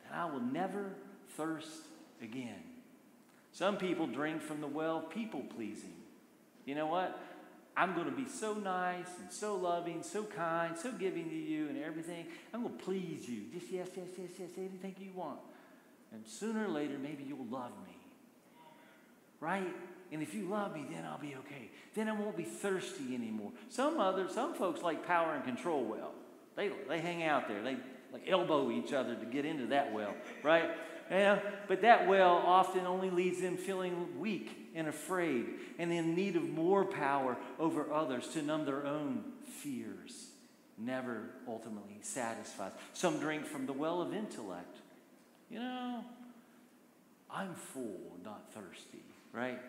then 0.04 0.18
I 0.18 0.26
will 0.26 0.40
never 0.40 0.92
thirst 1.36 1.86
again. 2.22 2.62
Some 3.52 3.76
people 3.76 4.06
drink 4.06 4.42
from 4.42 4.60
the 4.60 4.66
well 4.66 5.00
people 5.00 5.42
pleasing. 5.54 5.94
You 6.64 6.74
know 6.74 6.86
what? 6.86 7.18
I'm 7.76 7.94
going 7.94 8.06
to 8.06 8.12
be 8.12 8.26
so 8.26 8.54
nice 8.54 9.08
and 9.20 9.32
so 9.32 9.56
loving, 9.56 10.02
so 10.02 10.24
kind, 10.24 10.76
so 10.76 10.92
giving 10.92 11.30
to 11.30 11.34
you 11.34 11.68
and 11.68 11.82
everything. 11.82 12.26
I'm 12.52 12.62
going 12.62 12.76
to 12.76 12.84
please 12.84 13.28
you. 13.28 13.44
Just 13.52 13.72
yes, 13.72 13.88
yes, 13.96 14.08
yes, 14.18 14.30
yes, 14.38 14.50
anything 14.58 14.94
you 15.00 15.10
want. 15.14 15.38
And 16.12 16.26
sooner 16.26 16.66
or 16.66 16.68
later, 16.68 16.98
maybe 16.98 17.24
you'll 17.26 17.46
love 17.50 17.72
me. 17.86 17.96
Right? 19.40 19.74
And 20.12 20.22
if 20.22 20.34
you 20.34 20.44
love 20.44 20.74
me, 20.74 20.84
then 20.90 21.04
I'll 21.06 21.18
be 21.18 21.34
okay. 21.46 21.70
Then 21.94 22.08
I 22.08 22.12
won't 22.12 22.36
be 22.36 22.44
thirsty 22.44 23.14
anymore. 23.14 23.52
Some 23.70 23.98
other, 23.98 24.28
some 24.28 24.52
folks 24.54 24.82
like 24.82 25.06
power 25.06 25.32
and 25.32 25.42
control 25.42 25.82
well. 25.82 26.12
They, 26.56 26.70
they 26.88 27.00
hang 27.00 27.22
out 27.22 27.48
there. 27.48 27.62
They 27.62 27.76
like 28.12 28.28
elbow 28.28 28.70
each 28.70 28.92
other 28.92 29.14
to 29.14 29.26
get 29.26 29.44
into 29.44 29.66
that 29.66 29.92
well, 29.92 30.14
right? 30.42 30.70
Yeah, 31.10 31.40
but 31.68 31.82
that 31.82 32.06
well 32.06 32.42
often 32.44 32.86
only 32.86 33.10
leaves 33.10 33.40
them 33.40 33.56
feeling 33.56 34.18
weak 34.18 34.70
and 34.74 34.88
afraid 34.88 35.46
and 35.78 35.92
in 35.92 36.14
need 36.14 36.36
of 36.36 36.48
more 36.48 36.84
power 36.84 37.36
over 37.58 37.92
others 37.92 38.28
to 38.28 38.42
numb 38.42 38.64
their 38.64 38.86
own 38.86 39.24
fears. 39.62 40.28
Never 40.78 41.30
ultimately 41.46 41.98
satisfies. 42.00 42.72
Some 42.92 43.18
drink 43.18 43.44
from 43.46 43.66
the 43.66 43.72
well 43.72 44.00
of 44.00 44.14
intellect. 44.14 44.78
You 45.50 45.58
know, 45.58 46.04
I'm 47.30 47.54
full, 47.54 48.16
not 48.24 48.52
thirsty, 48.52 49.04
right? 49.32 49.60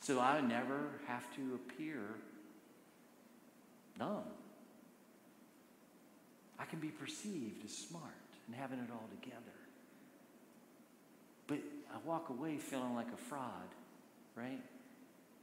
So 0.00 0.20
I 0.20 0.40
never 0.40 0.90
have 1.06 1.24
to 1.36 1.54
appear 1.54 2.00
dumb. 3.98 4.24
I 6.58 6.64
can 6.64 6.78
be 6.80 6.88
perceived 6.88 7.64
as 7.64 7.72
smart 7.72 8.04
and 8.46 8.56
having 8.56 8.78
it 8.78 8.90
all 8.92 9.08
together. 9.20 9.42
But 11.46 11.58
I 11.92 11.98
walk 12.06 12.28
away 12.30 12.58
feeling 12.58 12.94
like 12.94 13.08
a 13.12 13.16
fraud 13.16 13.68
right? 14.38 14.60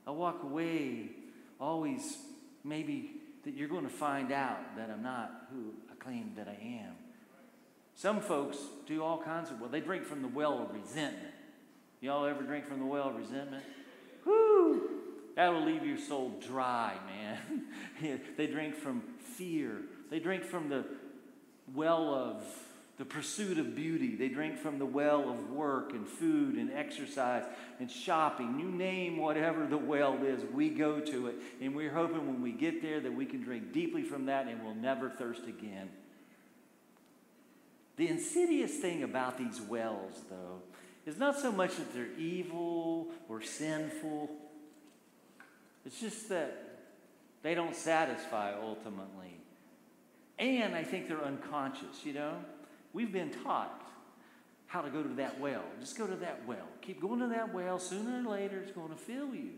I 0.07 0.12
walk 0.12 0.43
away 0.43 1.10
always 1.60 2.17
maybe 2.63 3.12
that 3.43 3.53
you're 3.53 3.67
going 3.67 3.84
to 3.84 3.93
find 3.93 4.31
out 4.31 4.75
that 4.77 4.89
I'm 4.89 5.03
not 5.03 5.48
who 5.51 5.74
I 5.91 5.95
claim 5.95 6.31
that 6.38 6.48
I 6.48 6.63
am. 6.63 6.93
Some 7.95 8.22
folks 8.22 8.57
do 8.88 9.03
all 9.03 9.22
kinds 9.22 9.51
of 9.51 9.60
well, 9.60 9.69
they 9.69 9.79
drink 9.79 10.05
from 10.05 10.22
the 10.22 10.27
well 10.27 10.62
of 10.62 10.74
resentment. 10.74 11.34
Y'all 12.01 12.25
ever 12.25 12.43
drink 12.43 12.65
from 12.65 12.79
the 12.79 12.86
well 12.86 13.10
of 13.10 13.15
resentment? 13.15 13.63
Whoo! 14.25 14.89
That'll 15.36 15.65
leave 15.65 15.86
your 15.86 15.98
soul 15.98 16.34
dry, 16.45 16.95
man. 17.05 18.19
they 18.38 18.48
drink 18.48 18.75
from 18.75 19.01
fear. 19.19 19.81
They 20.10 20.19
drink 20.19 20.43
from 20.43 20.69
the 20.69 20.86
well 21.74 22.13
of 22.13 22.43
the 22.98 23.05
pursuit 23.05 23.57
of 23.57 23.75
beauty. 23.75 24.15
They 24.15 24.29
drink 24.29 24.57
from 24.57 24.79
the 24.79 24.86
well 24.86 25.29
of 25.29 25.50
work 25.51 25.91
and 25.91 26.07
food 26.07 26.55
and 26.55 26.72
exercise 26.72 27.43
and 27.79 27.91
shopping. 27.91 28.60
You 28.60 28.67
name 28.67 29.17
whatever 29.17 29.67
the 29.67 29.77
well 29.77 30.24
is, 30.24 30.41
we 30.53 30.69
go 30.69 31.00
to 31.01 31.27
it. 31.27 31.36
And 31.62 31.75
we're 31.75 31.93
hoping 31.93 32.27
when 32.27 32.41
we 32.41 32.51
get 32.51 32.81
there 32.81 33.01
that 33.01 33.13
we 33.13 33.25
can 33.25 33.43
drink 33.43 33.74
deeply 33.74 34.03
from 34.03 34.27
that 34.27 34.48
and 34.48 34.63
we'll 34.63 34.75
never 34.75 35.10
thirst 35.10 35.43
again. 35.43 35.89
The 37.98 38.07
insidious 38.07 38.77
thing 38.77 39.03
about 39.03 39.38
these 39.38 39.62
wells, 39.62 40.22
though, 40.29 40.62
is 41.05 41.17
not 41.17 41.38
so 41.39 41.51
much 41.51 41.75
that 41.77 41.93
they're 41.93 42.17
evil 42.17 43.07
or 43.29 43.41
sinful, 43.41 44.29
it's 45.86 46.01
just 46.01 46.29
that 46.29 46.79
they 47.43 47.53
don't 47.53 47.75
satisfy 47.75 48.53
ultimately. 48.60 49.35
And 50.38 50.75
I 50.75 50.84
think 50.84 51.08
they're 51.08 51.24
unconscious, 51.24 52.06
you 52.06 52.13
know? 52.13 52.34
We've 52.94 53.12
been 53.12 53.32
taught 53.44 53.82
how 54.68 54.82
to 54.82 54.89
go 54.89 55.04
to 55.04 55.13
that 55.15 55.39
well. 55.39 55.63
Just 55.80 55.98
go 55.98 56.08
to 56.08 56.15
that 56.18 56.42
well. 56.46 56.68
Keep 56.82 57.01
going 57.01 57.20
to 57.20 57.27
that 57.27 57.54
well. 57.54 57.80
Sooner 57.80 58.20
or 58.20 58.32
later, 58.32 58.60
it's 58.60 58.72
going 58.72 58.89
to 58.89 58.96
fill 58.96 59.34
you. 59.34 59.51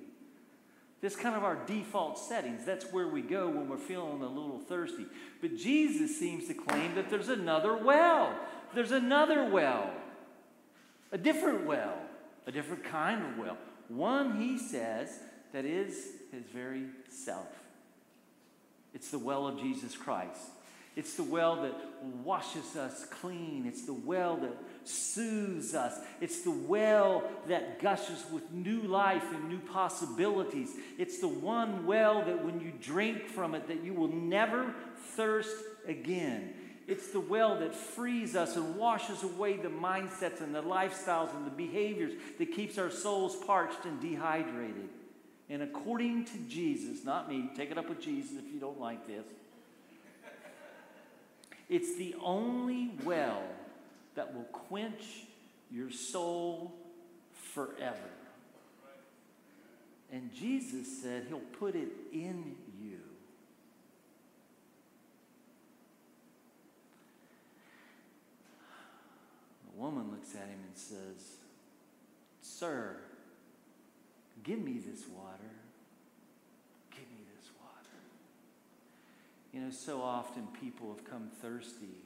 This 1.01 1.15
kind 1.15 1.36
of 1.36 1.43
our 1.43 1.55
default 1.67 2.17
settings. 2.17 2.65
That's 2.65 2.91
where 2.91 3.07
we 3.07 3.22
go 3.22 3.48
when 3.48 3.69
we're 3.69 3.77
feeling 3.77 4.22
a 4.22 4.27
little 4.27 4.60
thirsty. 4.60 5.05
But 5.41 5.55
Jesus 5.55 6.17
seems 6.19 6.48
to 6.48 6.53
claim 6.53 6.96
that 6.96 7.10
there's 7.10 7.29
another 7.29 7.77
well. 7.77 8.36
There's 8.74 8.91
another 8.91 9.46
well. 9.50 9.91
A 11.12 11.17
different 11.17 11.65
well. 11.65 11.98
A 12.48 12.51
different 12.51 12.84
kind 12.84 13.24
of 13.24 13.38
well. 13.38 13.57
One, 13.89 14.39
he 14.41 14.57
says, 14.57 15.19
that 15.53 15.65
is 15.65 15.96
his 16.31 16.43
very 16.53 16.86
self. 17.10 17.48
It's 18.93 19.12
the 19.12 19.19
well 19.19 19.48
of 19.48 19.60
Jesus 19.60 19.96
Christ. 19.96 20.50
It's 20.97 21.13
the 21.13 21.23
well 21.23 21.61
that 21.61 21.75
washes 22.23 22.75
us 22.75 23.05
clean. 23.05 23.65
It's 23.67 23.85
the 23.85 23.93
well 23.93 24.35
that 24.37 24.57
soothes 24.83 25.75
us. 25.75 25.99
It's 26.21 26.41
the 26.41 26.49
well 26.49 27.23
that 27.47 27.79
gushes 27.79 28.25
with 28.31 28.51
new 28.51 28.81
life 28.81 29.31
and 29.31 29.47
new 29.47 29.59
possibilities. 29.59 30.71
It's 30.97 31.19
the 31.19 31.27
one 31.27 31.85
well 31.85 32.25
that 32.25 32.43
when 32.43 32.59
you 32.59 32.73
drink 32.81 33.27
from 33.27 33.53
it 33.53 33.67
that 33.67 33.83
you 33.83 33.93
will 33.93 34.07
never 34.07 34.73
thirst 35.15 35.55
again. 35.87 36.55
It's 36.87 37.09
the 37.09 37.19
well 37.19 37.59
that 37.59 37.75
frees 37.75 38.35
us 38.35 38.55
and 38.55 38.75
washes 38.75 39.21
away 39.21 39.57
the 39.57 39.69
mindsets 39.69 40.41
and 40.41 40.55
the 40.55 40.63
lifestyles 40.63 41.31
and 41.35 41.45
the 41.45 41.51
behaviors 41.51 42.13
that 42.39 42.53
keeps 42.53 42.79
our 42.79 42.89
souls 42.89 43.35
parched 43.45 43.85
and 43.85 44.01
dehydrated. 44.01 44.89
And 45.47 45.61
according 45.61 46.25
to 46.25 46.37
Jesus, 46.49 47.05
not 47.05 47.29
me, 47.29 47.51
take 47.55 47.69
it 47.69 47.77
up 47.77 47.87
with 47.87 48.01
Jesus 48.01 48.31
if 48.43 48.51
you 48.51 48.59
don't 48.59 48.79
like 48.79 49.05
this. 49.05 49.25
It's 51.69 51.95
the 51.95 52.15
only 52.24 52.91
well 53.03 53.43
that 54.15 54.33
will 54.33 54.43
quench 54.43 55.25
your 55.71 55.91
soul 55.91 56.74
forever. 57.33 57.97
And 60.12 60.33
Jesus 60.33 61.01
said 61.01 61.25
he'll 61.27 61.39
put 61.39 61.75
it 61.75 61.89
in 62.13 62.55
you. 62.81 63.00
The 69.65 69.81
woman 69.81 70.09
looks 70.12 70.33
at 70.33 70.47
him 70.47 70.59
and 70.65 70.75
says, 70.77 71.38
Sir, 72.41 72.95
give 74.43 74.59
me 74.59 74.79
this 74.79 75.03
water. 75.09 75.51
Give 76.91 77.01
me 77.01 77.25
this 77.36 77.50
water. 77.62 77.97
You 79.57 79.63
know, 79.63 79.71
so 79.71 80.03
often 80.03 80.47
people 80.61 80.93
have 80.93 81.03
come 81.03 81.31
thirsty, 81.41 81.97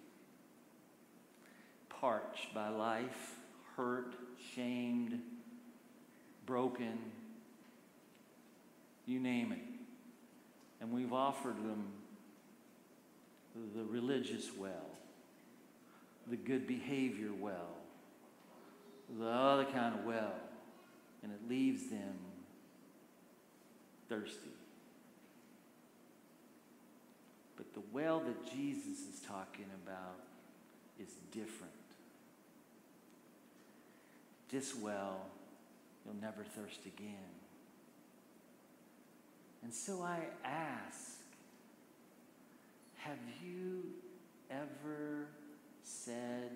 parched 1.90 2.54
by 2.54 2.70
life, 2.70 3.36
hurt, 3.76 4.16
shamed, 4.56 5.20
broken, 6.46 6.98
you 9.06 9.20
name 9.20 9.52
it. 9.52 9.60
And 10.80 10.94
we've 10.94 11.12
offered 11.12 11.58
them 11.58 11.88
the 13.76 13.84
religious 13.84 14.56
well, 14.58 14.88
the 16.30 16.38
good 16.38 16.66
behavior 16.66 17.32
well, 17.38 17.76
the 19.20 19.28
other 19.28 19.66
kind 19.66 20.00
of 20.00 20.06
well, 20.06 20.36
and 21.22 21.34
it 21.34 21.50
leaves 21.50 21.90
them 21.90 22.16
thirsty. 24.08 24.52
But 27.62 27.76
the 27.76 27.81
well 27.92 28.20
that 28.20 28.52
Jesus 28.52 29.00
is 29.14 29.22
talking 29.28 29.66
about 29.84 30.20
is 31.00 31.14
different. 31.32 31.72
This 34.50 34.76
well, 34.76 35.26
you'll 36.06 36.22
never 36.22 36.44
thirst 36.44 36.86
again. 36.86 37.32
And 39.64 39.74
so 39.74 40.02
I 40.02 40.20
ask 40.44 41.22
have 43.04 43.18
you 43.44 43.84
ever 44.52 45.26
said 45.84 46.52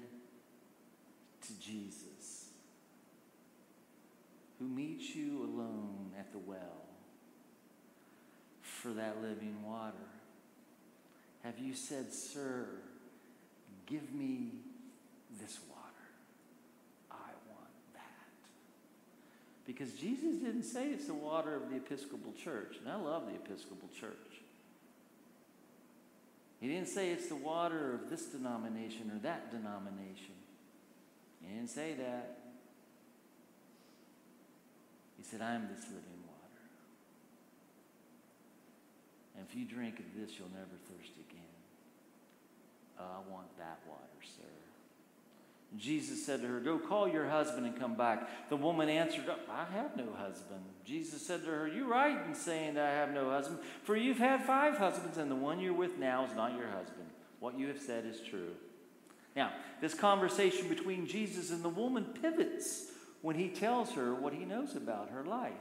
to 1.42 1.60
Jesus, 1.60 2.50
who 4.60 4.68
meets 4.68 5.16
you 5.16 5.44
alone 5.44 6.12
at 6.20 6.32
the 6.32 6.38
well 6.38 6.86
for 8.62 8.90
that 8.90 9.22
living 9.22 9.58
water, 9.66 9.94
have 11.46 11.60
you 11.60 11.76
said, 11.76 12.12
Sir, 12.12 12.66
give 13.86 14.12
me 14.14 14.50
this 15.40 15.60
water? 15.70 15.82
I 17.12 17.30
want 17.48 17.70
that. 17.94 18.02
Because 19.68 19.94
Jesus 19.94 20.38
didn't 20.38 20.64
say 20.64 20.90
it's 20.90 21.06
the 21.06 21.14
water 21.14 21.56
of 21.56 21.70
the 21.70 21.76
Episcopal 21.76 22.34
Church. 22.34 22.78
And 22.80 22.92
I 22.92 22.96
love 22.96 23.28
the 23.28 23.36
Episcopal 23.36 23.90
Church. 24.00 24.12
He 26.60 26.68
didn't 26.68 26.88
say 26.88 27.12
it's 27.12 27.28
the 27.28 27.36
water 27.36 27.94
of 27.94 28.10
this 28.10 28.26
denomination 28.26 29.12
or 29.14 29.20
that 29.20 29.52
denomination. 29.52 30.34
He 31.42 31.54
didn't 31.54 31.70
say 31.70 31.94
that. 31.94 32.40
He 35.18 35.24
said, 35.24 35.42
I 35.42 35.54
am 35.54 35.68
this 35.68 35.86
living 35.86 36.24
water. 36.26 36.36
And 39.36 39.46
if 39.48 39.56
you 39.56 39.66
drink 39.66 40.00
of 40.00 40.06
this, 40.20 40.38
you'll 40.38 40.50
never 40.54 40.76
thirst 40.90 41.12
again. 41.30 41.42
Oh, 43.00 43.04
I 43.04 43.32
want 43.32 43.58
that 43.58 43.80
water, 43.88 44.02
sir. 44.24 44.44
Jesus 45.78 46.26
said 46.26 46.42
to 46.42 46.48
her, 46.48 46.60
Go 46.60 46.80
call 46.80 47.08
your 47.08 47.28
husband 47.28 47.66
and 47.66 47.78
come 47.78 47.96
back. 47.96 48.50
The 48.50 48.56
woman 48.56 48.88
answered, 48.88 49.26
I 49.50 49.66
have 49.74 49.98
no 49.98 50.08
husband. 50.18 50.62
Jesus 50.86 51.26
said 51.26 51.44
to 51.44 51.50
her, 51.50 51.68
You're 51.68 51.88
right 51.88 52.26
in 52.26 52.34
saying 52.34 52.76
that 52.76 52.86
I 52.86 52.92
have 52.92 53.12
no 53.12 53.30
husband, 53.30 53.60
for 53.84 53.96
you've 53.96 54.18
had 54.18 54.46
five 54.46 54.78
husbands, 54.78 55.18
and 55.18 55.30
the 55.30 55.36
one 55.36 55.60
you're 55.60 55.74
with 55.74 55.98
now 55.98 56.26
is 56.26 56.36
not 56.36 56.58
your 56.58 56.68
husband. 56.68 57.08
What 57.40 57.60
you 57.60 57.68
have 57.68 57.82
said 57.82 58.06
is 58.06 58.22
true. 58.22 58.52
Now, 59.36 59.52
this 59.82 59.94
conversation 59.94 60.70
between 60.70 61.08
Jesus 61.08 61.52
and 61.52 61.62
the 61.62 61.70
woman 61.70 62.06
pivots 62.22 62.92
when 63.22 63.36
he 63.36 63.50
tells 63.50 63.92
her 63.94 64.16
what 64.16 64.34
he 64.34 64.46
knows 64.46 64.76
about 64.76 65.10
her 65.10 65.26
life. 65.26 65.52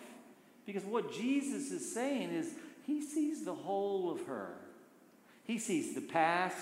Because 0.65 0.85
what 0.85 1.13
Jesus 1.13 1.71
is 1.73 1.93
saying 1.93 2.31
is 2.31 2.55
he 2.87 3.03
sees 3.03 3.45
the 3.45 3.55
whole 3.55 4.11
of 4.11 4.27
her. 4.27 4.55
He 5.45 5.59
sees 5.59 5.95
the 5.95 6.01
past, 6.01 6.57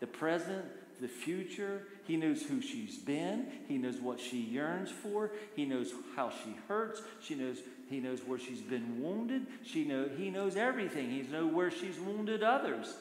the 0.00 0.06
present, 0.06 0.64
the 1.00 1.08
future. 1.08 1.82
He 2.04 2.16
knows 2.16 2.42
who 2.42 2.60
she's 2.60 2.96
been. 2.96 3.46
He 3.68 3.78
knows 3.78 3.96
what 4.00 4.20
she 4.20 4.38
yearns 4.38 4.90
for. 4.90 5.32
He 5.54 5.64
knows 5.64 5.92
how 6.16 6.30
she 6.30 6.56
hurts. 6.68 7.02
She 7.20 7.34
knows 7.34 7.58
he 7.88 8.00
knows 8.00 8.20
where 8.26 8.38
she's 8.38 8.60
been 8.60 9.02
wounded. 9.02 9.46
She 9.62 9.84
know, 9.84 10.08
he 10.16 10.30
knows 10.30 10.56
everything. 10.56 11.10
He 11.10 11.22
knows 11.22 11.52
where 11.52 11.70
she's 11.70 11.98
wounded 11.98 12.42
others. 12.42 12.94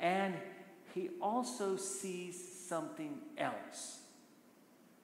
And 0.00 0.34
he 0.94 1.10
also 1.20 1.76
sees 1.76 2.66
something 2.66 3.18
else. 3.36 3.98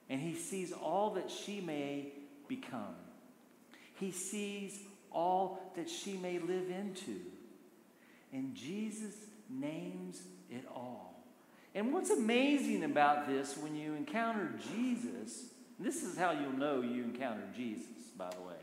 And 0.09 0.19
he 0.19 0.33
sees 0.33 0.71
all 0.71 1.11
that 1.11 1.29
she 1.29 1.61
may 1.61 2.13
become. 2.47 2.95
He 3.99 4.11
sees 4.11 4.79
all 5.11 5.71
that 5.75 5.89
she 5.89 6.13
may 6.13 6.39
live 6.39 6.69
into. 6.69 7.19
And 8.33 8.55
Jesus 8.55 9.13
names 9.49 10.21
it 10.49 10.65
all. 10.73 11.23
And 11.75 11.93
what's 11.93 12.09
amazing 12.09 12.83
about 12.83 13.27
this 13.27 13.57
when 13.57 13.75
you 13.75 13.93
encounter 13.93 14.51
Jesus, 14.73 15.45
this 15.79 16.03
is 16.03 16.17
how 16.17 16.31
you'll 16.31 16.57
know 16.57 16.81
you 16.81 17.03
encountered 17.03 17.53
Jesus, 17.55 17.85
by 18.17 18.29
the 18.29 18.41
way. 18.41 18.55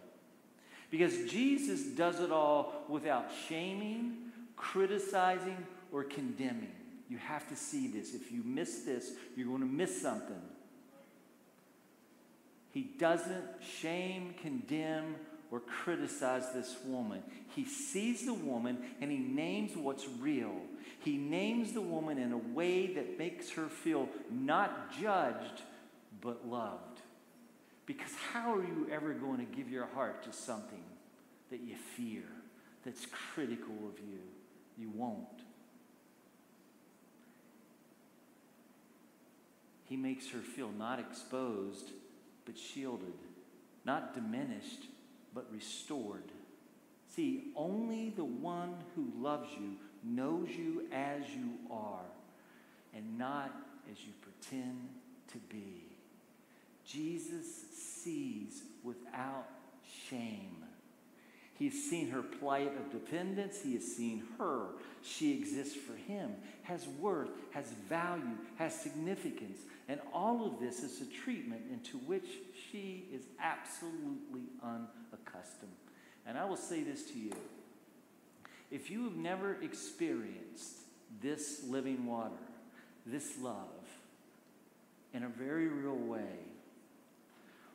Because 0.90 1.30
Jesus 1.30 1.83
does 1.83 2.20
it 2.20 2.30
all 2.30 2.85
without 2.88 3.30
shaming, 3.48 4.16
criticizing, 4.57 5.57
or 5.92 6.04
condemning. 6.04 6.72
You 7.09 7.18
have 7.18 7.48
to 7.48 7.57
see 7.57 7.87
this. 7.87 8.14
If 8.14 8.33
you 8.33 8.42
miss 8.44 8.80
this, 8.80 9.12
you're 9.37 9.46
going 9.46 9.61
to 9.61 9.66
miss 9.66 10.00
something. 10.00 10.40
He 12.70 12.83
doesn't 12.98 13.44
shame, 13.80 14.35
condemn, 14.42 15.14
or 15.54 15.60
criticize 15.60 16.50
this 16.52 16.76
woman. 16.84 17.22
He 17.54 17.64
sees 17.64 18.26
the 18.26 18.34
woman 18.34 18.76
and 19.00 19.08
he 19.08 19.18
names 19.18 19.76
what's 19.76 20.04
real. 20.18 20.56
He 21.04 21.16
names 21.16 21.70
the 21.70 21.80
woman 21.80 22.18
in 22.18 22.32
a 22.32 22.38
way 22.38 22.88
that 22.94 23.20
makes 23.20 23.50
her 23.50 23.66
feel 23.68 24.08
not 24.32 24.92
judged, 25.00 25.62
but 26.20 26.48
loved. 26.48 27.02
Because 27.86 28.10
how 28.32 28.52
are 28.52 28.64
you 28.64 28.88
ever 28.90 29.12
going 29.12 29.38
to 29.38 29.56
give 29.56 29.70
your 29.70 29.86
heart 29.94 30.24
to 30.24 30.32
something 30.32 30.82
that 31.52 31.60
you 31.60 31.76
fear, 31.76 32.24
that's 32.84 33.06
critical 33.06 33.76
of 33.86 34.00
you? 34.00 34.18
You 34.76 34.90
won't. 34.92 35.44
He 39.84 39.96
makes 39.96 40.28
her 40.30 40.40
feel 40.40 40.72
not 40.76 40.98
exposed, 40.98 41.90
but 42.44 42.58
shielded, 42.58 43.14
not 43.84 44.14
diminished, 44.16 44.88
but 45.34 45.46
restored. 45.52 46.22
See, 47.14 47.52
only 47.56 48.10
the 48.10 48.24
one 48.24 48.74
who 48.94 49.08
loves 49.20 49.50
you 49.58 49.76
knows 50.02 50.48
you 50.50 50.84
as 50.92 51.22
you 51.30 51.50
are 51.70 52.04
and 52.94 53.18
not 53.18 53.50
as 53.90 53.98
you 54.04 54.12
pretend 54.22 54.88
to 55.32 55.38
be. 55.48 55.84
Jesus 56.86 57.46
sees 57.72 58.62
without 58.82 59.48
shame. 60.08 60.56
He's 61.58 61.88
seen 61.88 62.10
her 62.10 62.22
plight 62.22 62.76
of 62.76 62.90
dependence. 62.90 63.62
He 63.62 63.74
has 63.74 63.84
seen 63.84 64.24
her. 64.38 64.66
She 65.02 65.32
exists 65.32 65.74
for 65.74 65.94
him, 65.94 66.32
has 66.64 66.86
worth, 66.98 67.30
has 67.52 67.66
value, 67.88 68.36
has 68.56 68.74
significance. 68.74 69.60
And 69.88 70.00
all 70.12 70.46
of 70.46 70.60
this 70.60 70.82
is 70.82 71.02
a 71.02 71.06
treatment 71.06 71.62
into 71.70 71.98
which 71.98 72.26
she 72.70 73.04
is 73.12 73.22
absolutely 73.38 74.44
unaccustomed. 74.62 75.72
And 76.26 76.38
I 76.38 76.44
will 76.46 76.56
say 76.56 76.82
this 76.82 77.02
to 77.10 77.18
you 77.18 77.32
if 78.70 78.90
you 78.90 79.04
have 79.04 79.16
never 79.16 79.56
experienced 79.62 80.78
this 81.22 81.62
living 81.68 82.06
water, 82.06 82.32
this 83.06 83.38
love, 83.40 83.68
in 85.12 85.22
a 85.22 85.28
very 85.28 85.68
real 85.68 85.96
way, 85.96 86.38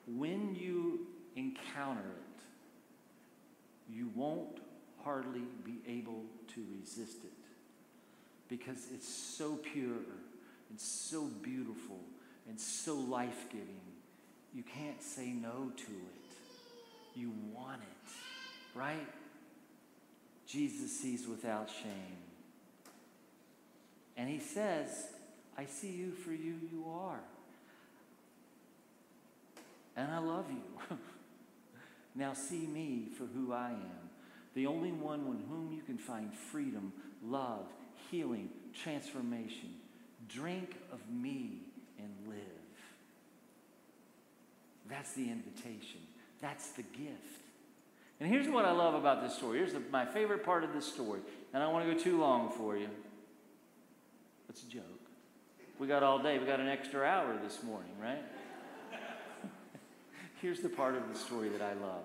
when 0.07 0.55
you 0.55 1.07
encounter 1.35 2.01
it, 2.01 3.93
you 3.95 4.11
won't 4.15 4.59
hardly 5.03 5.43
be 5.63 5.77
able 5.87 6.23
to 6.53 6.65
resist 6.79 7.23
it 7.23 7.31
because 8.49 8.87
it's 8.93 9.07
so 9.07 9.55
pure, 9.55 10.01
and 10.69 10.79
so 10.79 11.23
beautiful 11.41 11.99
and 12.47 12.59
so 12.59 12.95
life 12.95 13.45
giving. 13.49 13.81
You 14.53 14.63
can't 14.63 15.01
say 15.01 15.27
no 15.27 15.71
to 15.75 15.83
it. 15.83 17.15
You 17.15 17.31
want 17.53 17.81
it, 17.81 18.77
right? 18.77 19.07
Jesus 20.47 20.99
sees 20.99 21.27
without 21.27 21.69
shame. 21.69 22.17
And 24.17 24.27
he 24.27 24.39
says, 24.39 25.07
I 25.57 25.65
see 25.65 25.91
you 25.91 26.11
for 26.11 26.31
you 26.31 26.55
you 26.71 26.85
are. 26.89 27.19
And 29.95 30.11
I 30.11 30.19
love 30.19 30.45
you. 30.49 30.97
now 32.15 32.33
see 32.33 32.65
me 32.65 33.07
for 33.17 33.25
who 33.25 33.53
I 33.53 33.69
am. 33.69 34.09
The 34.55 34.65
only 34.65 34.91
one 34.91 35.19
in 35.19 35.43
whom 35.49 35.71
you 35.75 35.81
can 35.83 35.97
find 35.97 36.33
freedom, 36.33 36.91
love, 37.23 37.65
healing, 38.09 38.49
transformation. 38.73 39.75
Drink 40.29 40.75
of 40.91 40.99
me 41.11 41.59
and 41.97 42.09
live. 42.27 42.37
That's 44.89 45.13
the 45.13 45.29
invitation. 45.29 45.99
That's 46.41 46.69
the 46.69 46.83
gift. 46.83 47.43
And 48.19 48.29
here's 48.29 48.47
what 48.47 48.65
I 48.65 48.71
love 48.71 48.95
about 48.95 49.21
this 49.21 49.35
story. 49.35 49.59
Here's 49.59 49.73
the, 49.73 49.81
my 49.91 50.05
favorite 50.05 50.43
part 50.43 50.63
of 50.63 50.73
this 50.73 50.85
story. 50.85 51.21
And 51.53 51.61
I 51.61 51.65
don't 51.65 51.73
want 51.73 51.87
to 51.87 51.93
go 51.93 51.99
too 51.99 52.19
long 52.19 52.51
for 52.51 52.77
you. 52.77 52.89
It's 54.49 54.63
a 54.63 54.67
joke. 54.67 54.83
We 55.79 55.87
got 55.87 56.03
all 56.03 56.19
day. 56.19 56.37
We 56.37 56.45
got 56.45 56.59
an 56.59 56.67
extra 56.67 57.05
hour 57.05 57.37
this 57.41 57.63
morning, 57.63 57.91
right? 58.01 58.23
here's 60.41 60.59
the 60.59 60.69
part 60.69 60.95
of 60.95 61.07
the 61.11 61.17
story 61.17 61.49
that 61.49 61.61
I 61.61 61.73
love. 61.73 62.03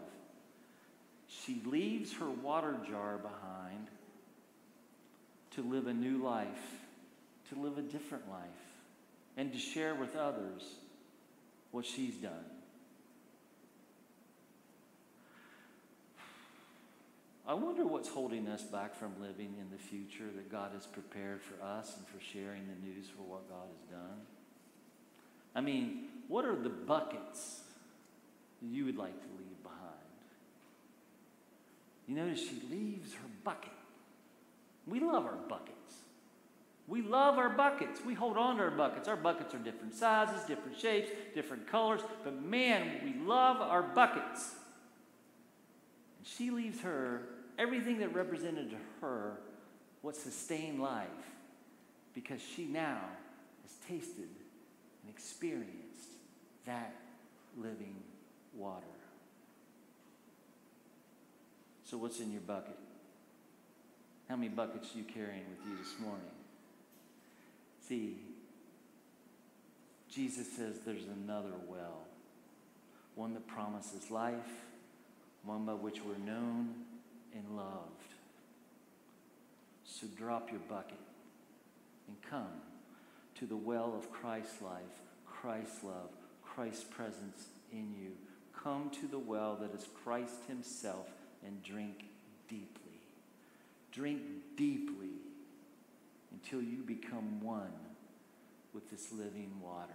She 1.27 1.61
leaves 1.67 2.13
her 2.15 2.31
water 2.31 2.77
jar 2.89 3.19
behind 3.19 3.89
to 5.53 5.63
live 5.63 5.87
a 5.89 5.93
new 5.93 6.19
life, 6.19 6.84
to 7.55 7.61
live 7.61 7.79
a 7.79 7.83
different 7.83 8.29
life, 8.29 8.43
and 9.37 9.53
to 9.53 9.59
share 9.59 9.95
with 9.95 10.17
others 10.17 10.63
what 11.71 11.85
she's 11.85 12.15
done. 12.17 12.45
I 17.47 17.53
wonder 17.53 17.85
what's 17.85 18.09
holding 18.09 18.49
us 18.49 18.63
back 18.63 18.97
from 18.97 19.13
living 19.21 19.55
in 19.61 19.67
the 19.71 19.83
future 19.83 20.31
that 20.35 20.51
God 20.51 20.71
has 20.73 20.87
prepared 20.87 21.43
for 21.43 21.63
us 21.63 21.95
and 21.97 22.07
for 22.07 22.19
sharing 22.25 22.63
the 22.67 22.87
news 22.87 23.07
for 23.09 23.23
what 23.23 23.49
God 23.51 23.67
has 23.69 23.99
done. 23.99 24.21
I 25.55 25.61
mean, 25.61 26.07
what 26.29 26.47
are 26.47 26.57
the 26.57 26.71
buckets 26.71 27.61
you 28.63 28.87
would 28.87 28.97
like 28.97 29.21
to 29.21 29.29
leave 29.37 29.63
behind? 29.63 29.81
You 32.09 32.17
notice 32.17 32.41
she 32.41 32.63
leaves 32.71 33.13
her 33.13 33.29
bucket. 33.45 33.73
We 34.87 35.01
love 35.01 35.27
our 35.27 35.37
buckets. 35.49 35.74
We 36.87 37.01
love 37.01 37.39
our 37.39 37.49
buckets. 37.49 38.01
We 38.05 38.15
hold 38.15 38.37
on 38.37 38.57
to 38.59 38.65
our 38.65 38.71
buckets. 38.71 39.09
Our 39.09 39.17
buckets 39.17 39.55
are 39.55 39.59
different 39.59 39.95
sizes, 39.95 40.45
different 40.45 40.79
shapes, 40.79 41.11
different 41.35 41.67
colors, 41.67 42.01
but 42.23 42.43
man, 42.43 43.01
we 43.05 43.15
love 43.27 43.57
our 43.61 43.83
buckets. 43.83 44.55
And 46.19 46.27
she 46.27 46.51
leaves 46.51 46.81
her 46.83 47.23
everything 47.59 47.99
that 47.99 48.15
represented 48.15 48.71
to 48.71 48.77
her 49.01 49.39
what 50.03 50.15
sustained 50.15 50.83
life 50.83 51.09
because 52.15 52.41
she 52.55 52.67
now 52.67 53.01
has 53.63 53.73
tasted 53.89 54.29
and 55.03 55.11
experienced 55.11 56.11
that 56.67 56.95
living 57.57 57.97
water. 58.55 58.85
So, 61.85 61.97
what's 61.97 62.21
in 62.21 62.33
your 62.33 62.41
bucket? 62.43 62.79
How 64.29 64.37
many 64.37 64.49
buckets 64.49 64.95
are 64.95 64.99
you 64.99 65.05
carrying 65.05 65.45
with 65.51 65.67
you 65.69 65.77
this 65.77 65.95
morning? 66.01 66.27
See, 67.89 68.17
Jesus 70.09 70.51
says 70.57 70.79
there's 70.87 71.07
another 71.25 71.53
well, 71.69 72.07
one 73.15 73.35
that 73.35 73.47
promises 73.47 74.11
life, 74.11 74.65
one 75.45 75.67
by 75.67 75.75
which 75.75 76.01
we're 76.03 76.25
known 76.25 76.75
and 77.35 77.57
loved. 77.57 77.91
So 79.85 80.07
drop 80.17 80.51
your 80.51 80.61
bucket 80.61 80.99
and 82.09 82.17
come 82.31 82.61
to 83.39 83.47
the 83.47 83.57
well 83.57 83.95
of 83.97 84.11
Christ's 84.11 84.63
life, 84.63 84.83
Christ's 85.27 85.85
love, 85.85 86.11
Christ's 86.43 86.85
presence 86.85 87.49
in 87.71 87.93
you. 88.01 88.13
Come 88.63 88.91
to 89.01 89.07
the 89.07 89.19
well 89.19 89.57
that 89.61 89.79
is 89.79 89.87
Christ 90.05 90.37
Himself 90.49 91.09
and 91.45 91.63
drink 91.63 92.07
deeply. 92.49 93.01
Drink 93.93 94.23
deeply 94.57 95.11
until 96.35 96.63
you 96.63 96.83
become 96.83 97.41
one 97.41 97.73
with 98.73 98.91
this 98.91 99.13
living 99.13 99.53
water. 99.63 99.93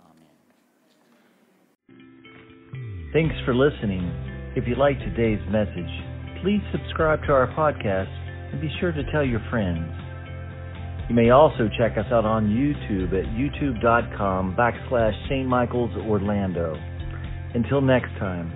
Amen. 0.00 0.36
Thanks 3.12 3.34
for 3.44 3.54
listening. 3.54 4.02
If 4.56 4.66
you 4.66 4.74
like 4.76 4.98
today's 5.00 5.40
message, 5.50 6.42
please 6.42 6.62
subscribe 6.72 7.20
to 7.26 7.32
our 7.32 7.48
podcast 7.48 8.10
and 8.52 8.60
be 8.60 8.70
sure 8.80 8.92
to 8.92 9.12
tell 9.12 9.24
your 9.24 9.44
friends. 9.50 9.92
You 11.08 11.14
may 11.14 11.30
also 11.30 11.68
check 11.78 11.98
us 11.98 12.06
out 12.10 12.24
on 12.24 12.48
YouTube 12.48 13.12
at 13.12 13.26
youtube.com 13.36 14.56
backslash 14.56 15.14
St. 15.28 15.46
Michael's 15.46 15.94
Orlando. 16.08 16.74
Until 17.54 17.80
next 17.80 18.10
time, 18.18 18.50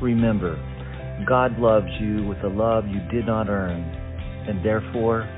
remember, 0.00 0.56
God 1.28 1.58
loves 1.58 1.90
you 2.00 2.26
with 2.26 2.38
a 2.44 2.48
love 2.48 2.86
you 2.86 3.00
did 3.10 3.26
not 3.26 3.48
earn, 3.48 3.99
and 4.48 4.64
therefore 4.64 5.28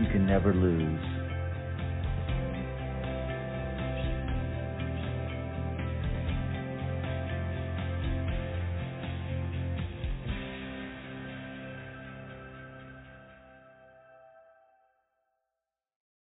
you 0.00 0.06
can 0.08 0.26
never 0.26 0.54
lose. 0.54 1.09